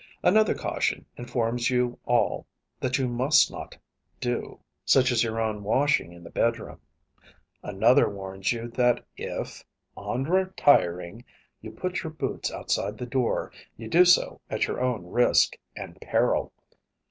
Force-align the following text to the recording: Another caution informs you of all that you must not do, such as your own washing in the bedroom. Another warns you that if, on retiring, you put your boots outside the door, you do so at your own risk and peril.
Another 0.23 0.55
caution 0.55 1.05
informs 1.15 1.69
you 1.69 1.89
of 1.89 1.99
all 2.05 2.47
that 2.79 2.97
you 2.97 3.07
must 3.07 3.51
not 3.51 3.77
do, 4.19 4.59
such 4.83 5.11
as 5.11 5.23
your 5.23 5.39
own 5.39 5.63
washing 5.63 6.11
in 6.11 6.23
the 6.23 6.31
bedroom. 6.31 6.81
Another 7.61 8.09
warns 8.09 8.51
you 8.51 8.67
that 8.69 9.05
if, 9.15 9.63
on 9.95 10.23
retiring, 10.23 11.23
you 11.61 11.69
put 11.69 12.01
your 12.01 12.11
boots 12.11 12.51
outside 12.51 12.97
the 12.97 13.05
door, 13.05 13.51
you 13.77 13.87
do 13.87 14.03
so 14.03 14.41
at 14.49 14.65
your 14.65 14.81
own 14.81 15.05
risk 15.05 15.55
and 15.75 16.01
peril. 16.01 16.51